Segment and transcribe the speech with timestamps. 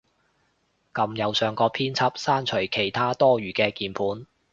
[0.95, 4.25] 撳右上角編輯，刪除其它多餘嘅鍵盤